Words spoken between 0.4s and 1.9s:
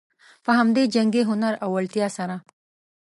په همدې جنګي هنر او